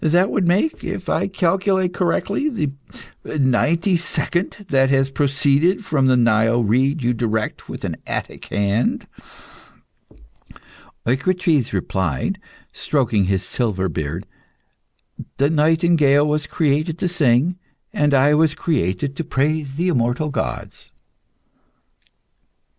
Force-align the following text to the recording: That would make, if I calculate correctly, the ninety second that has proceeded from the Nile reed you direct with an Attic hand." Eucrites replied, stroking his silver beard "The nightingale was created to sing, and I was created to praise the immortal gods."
That 0.03 0.31
would 0.31 0.47
make, 0.47 0.83
if 0.83 1.09
I 1.09 1.27
calculate 1.27 1.93
correctly, 1.93 2.49
the 2.49 2.71
ninety 3.37 3.97
second 3.97 4.65
that 4.69 4.89
has 4.89 5.11
proceeded 5.11 5.85
from 5.85 6.07
the 6.07 6.17
Nile 6.17 6.63
reed 6.63 7.03
you 7.03 7.13
direct 7.13 7.69
with 7.69 7.85
an 7.85 7.97
Attic 8.07 8.45
hand." 8.45 9.05
Eucrites 11.05 11.71
replied, 11.71 12.39
stroking 12.73 13.25
his 13.25 13.43
silver 13.43 13.89
beard 13.89 14.25
"The 15.37 15.51
nightingale 15.51 16.25
was 16.27 16.47
created 16.47 16.97
to 16.97 17.07
sing, 17.07 17.59
and 17.93 18.15
I 18.15 18.33
was 18.33 18.55
created 18.55 19.15
to 19.17 19.23
praise 19.23 19.75
the 19.75 19.89
immortal 19.89 20.31
gods." 20.31 20.91